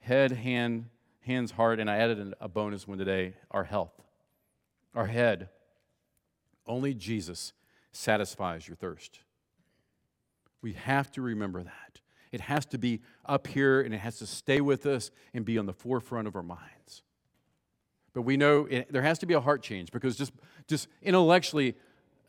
[0.00, 0.86] head, hand,
[1.20, 3.92] hands, heart, and I added a bonus one today our health.
[4.94, 5.48] Our head.
[6.66, 7.52] Only Jesus
[7.92, 9.20] satisfies your thirst.
[10.62, 12.00] We have to remember that.
[12.30, 15.58] It has to be up here and it has to stay with us and be
[15.58, 17.02] on the forefront of our minds.
[18.12, 20.32] But we know it, there has to be a heart change because just,
[20.66, 21.76] just intellectually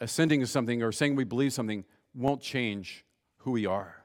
[0.01, 1.83] ascending to something or saying we believe something
[2.13, 3.05] won't change
[3.37, 4.03] who we are.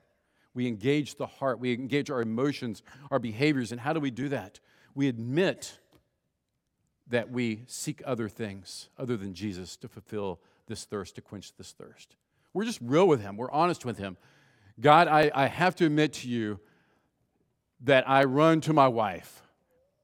[0.55, 3.73] We engage the heart, we engage our emotions, our behaviors.
[3.73, 4.61] And how do we do that?
[4.95, 5.79] We admit
[7.09, 11.73] that we seek other things other than Jesus to fulfill this thirst, to quench this
[11.73, 12.17] thirst.
[12.53, 14.17] We're just real with Him, we're honest with Him.
[14.81, 16.61] God, I, I have to admit to you
[17.83, 19.43] that I run to my wife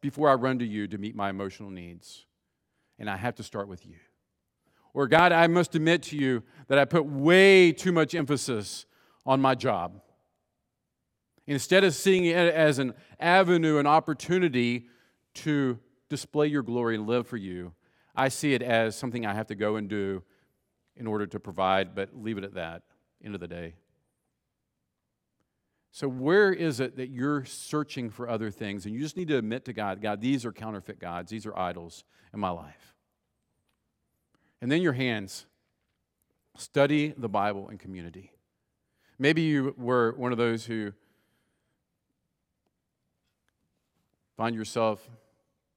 [0.01, 2.26] before I run to you to meet my emotional needs.
[2.99, 3.97] And I have to start with you.
[4.93, 8.86] Or, God, I must admit to you that I put way too much emphasis
[9.24, 10.01] on my job.
[11.47, 14.86] Instead of seeing it as an avenue, an opportunity
[15.34, 15.78] to
[16.09, 17.72] display your glory and live for you,
[18.14, 20.22] I see it as something I have to go and do
[20.97, 22.82] in order to provide, but leave it at that,
[23.24, 23.74] end of the day.
[25.93, 28.86] So, where is it that you're searching for other things?
[28.86, 31.59] And you just need to admit to God, God, these are counterfeit gods, these are
[31.59, 32.95] idols in my life.
[34.61, 35.47] And then your hands.
[36.57, 38.33] Study the Bible in community.
[39.19, 40.93] Maybe you were one of those who
[44.37, 45.09] find yourself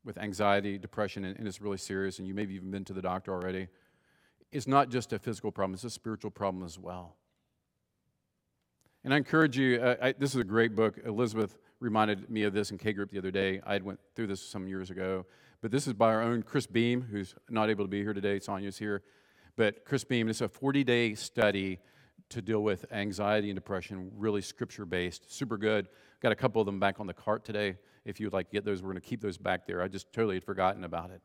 [0.06, 3.34] with anxiety, depression, and, it's really serious, and you maybe even been to the doctor
[3.34, 3.68] already.
[4.52, 7.16] It's not just a physical problem, it's a spiritual problem as well.
[9.04, 10.98] And I encourage you, uh, I, this is a great book.
[11.06, 13.62] Elizabeth reminded me of this in K Group the other day.
[13.66, 15.26] I went through this some years ago.
[15.64, 18.38] But this is by our own Chris Beam, who's not able to be here today.
[18.38, 19.02] Sonia's here.
[19.56, 21.80] But Chris Beam, it's a 40 day study
[22.32, 25.34] to deal with anxiety and depression, really scripture based.
[25.34, 25.88] Super good.
[26.20, 27.78] Got a couple of them back on the cart today.
[28.04, 29.82] If you would like to get those, we're going to keep those back there.
[29.82, 31.22] I just totally had forgotten about it.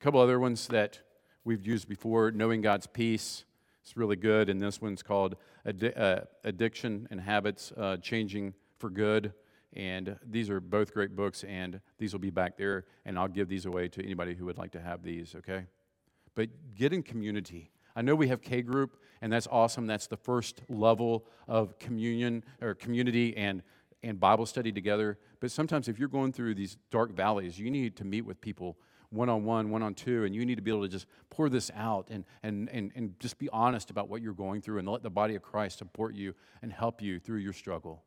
[0.00, 1.00] A couple other ones that
[1.42, 3.44] we've used before Knowing God's Peace.
[3.82, 4.48] It's really good.
[4.48, 5.34] And this one's called
[5.66, 9.32] uh, Addiction and Habits uh, Changing for Good.
[9.74, 13.48] And these are both great books, and these will be back there, and I'll give
[13.48, 15.66] these away to anybody who would like to have these, okay?
[16.34, 17.70] But get in community.
[17.96, 19.86] I know we have K group, and that's awesome.
[19.86, 23.62] That's the first level of communion or community and,
[24.02, 25.18] and Bible study together.
[25.40, 28.76] But sometimes, if you're going through these dark valleys, you need to meet with people
[29.10, 31.48] one on one, one on two, and you need to be able to just pour
[31.48, 34.88] this out and, and, and, and just be honest about what you're going through and
[34.88, 38.02] let the body of Christ support you and help you through your struggle.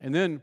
[0.00, 0.42] And then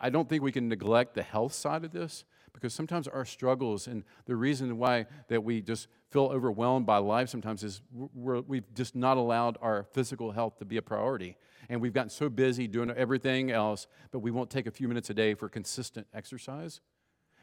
[0.00, 3.86] I don't think we can neglect the health side of this because sometimes our struggles
[3.86, 7.82] and the reason why that we just feel overwhelmed by life sometimes is
[8.14, 11.36] we have just not allowed our physical health to be a priority.
[11.68, 15.10] And we've gotten so busy doing everything else, but we won't take a few minutes
[15.10, 16.80] a day for consistent exercise.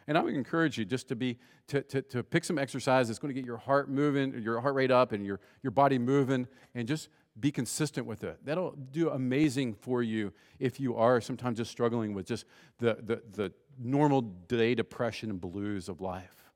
[0.07, 3.19] And I would encourage you just to be to, to, to pick some exercise that's
[3.19, 6.47] going to get your heart moving, your heart rate up, and your, your body moving,
[6.75, 7.09] and just
[7.39, 8.39] be consistent with it.
[8.45, 12.45] That'll do amazing for you if you are sometimes just struggling with just
[12.79, 16.51] the, the, the normal day depression and blues of life.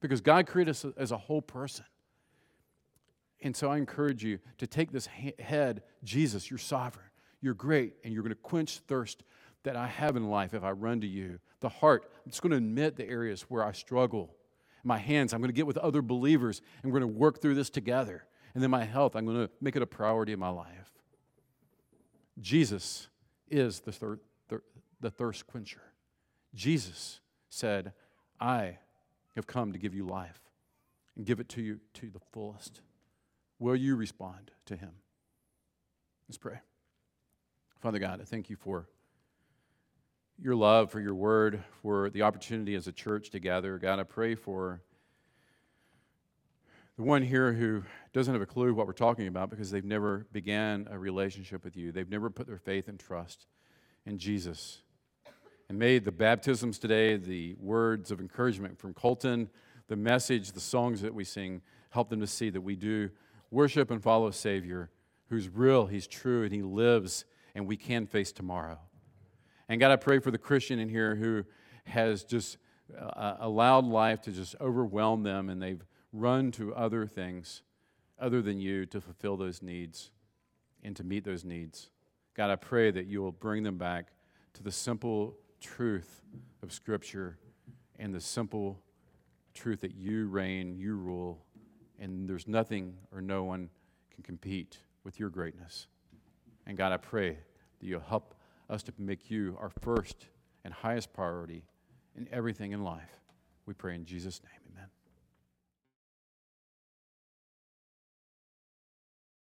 [0.00, 1.84] Because God created us as a whole person.
[3.42, 7.06] And so I encourage you to take this head, Jesus, you're sovereign,
[7.40, 9.22] you're great, and you're going to quench thirst
[9.62, 11.38] that I have in life if I run to you.
[11.60, 14.34] The heart, I'm just going to admit the areas where I struggle.
[14.82, 17.54] My hands, I'm going to get with other believers, and we're going to work through
[17.54, 18.24] this together.
[18.54, 20.92] And then my health, I'm going to make it a priority in my life.
[22.40, 23.08] Jesus
[23.48, 24.64] is the, thir- thir-
[25.00, 25.82] the thirst quencher.
[26.54, 27.92] Jesus said,
[28.40, 28.78] I
[29.36, 30.40] have come to give you life
[31.16, 32.80] and give it to you to the fullest.
[33.58, 34.92] Will you respond to him?
[36.28, 36.60] Let's pray.
[37.80, 38.88] Father God, I thank you for
[40.42, 43.78] your love, for your word, for the opportunity as a church to gather.
[43.78, 44.82] God, I pray for
[47.00, 47.82] the one here who
[48.12, 51.74] doesn't have a clue what we're talking about because they've never began a relationship with
[51.74, 51.92] you.
[51.92, 53.46] They've never put their faith and trust
[54.04, 54.82] in Jesus.
[55.70, 59.48] And may the baptisms today, the words of encouragement from Colton,
[59.88, 63.08] the message, the songs that we sing, help them to see that we do
[63.50, 64.90] worship and follow a Savior
[65.30, 67.24] who's real, He's true, and He lives,
[67.54, 68.78] and we can face tomorrow.
[69.70, 71.44] And God, I pray for the Christian in here who
[71.84, 72.58] has just
[72.94, 75.82] uh, allowed life to just overwhelm them and they've
[76.12, 77.62] run to other things
[78.18, 80.10] other than you to fulfill those needs
[80.82, 81.90] and to meet those needs.
[82.34, 84.12] God, I pray that you will bring them back
[84.54, 86.22] to the simple truth
[86.62, 87.38] of Scripture
[87.98, 88.80] and the simple
[89.54, 91.44] truth that you reign, you rule,
[91.98, 93.68] and there's nothing or no one
[94.14, 95.86] can compete with your greatness.
[96.66, 98.34] And God, I pray that you'll help
[98.68, 100.26] us to make you our first
[100.64, 101.64] and highest priority
[102.16, 103.20] in everything in life.
[103.66, 104.59] We pray in Jesus' name.